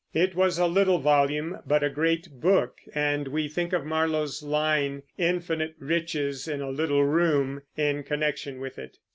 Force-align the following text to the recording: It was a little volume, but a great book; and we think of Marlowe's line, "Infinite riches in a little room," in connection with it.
It 0.15 0.33
was 0.33 0.57
a 0.57 0.65
little 0.65 0.97
volume, 0.97 1.59
but 1.63 1.83
a 1.83 1.89
great 1.91 2.27
book; 2.41 2.79
and 2.95 3.27
we 3.27 3.47
think 3.47 3.71
of 3.71 3.85
Marlowe's 3.85 4.41
line, 4.41 5.03
"Infinite 5.19 5.75
riches 5.77 6.47
in 6.47 6.59
a 6.59 6.71
little 6.71 7.03
room," 7.05 7.61
in 7.77 8.01
connection 8.01 8.59
with 8.59 8.79
it. 8.79 8.97